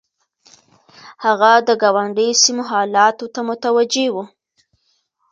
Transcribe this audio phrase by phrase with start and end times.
[1.25, 4.15] هغه د ګاونډيو سيمو حالاتو ته متوجه و.